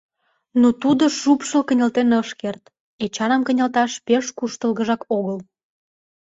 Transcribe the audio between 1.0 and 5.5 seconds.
шупшыл кынелтен ыш керт: Эчаным кынелташ пеш куштылгыжак огыл.